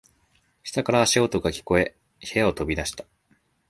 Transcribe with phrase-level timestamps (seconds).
[0.63, 1.95] 下から足音が聞こえ、
[2.33, 3.05] 部屋を飛び出した。